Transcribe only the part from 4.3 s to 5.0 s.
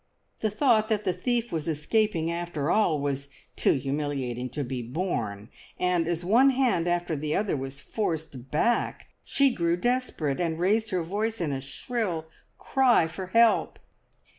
to be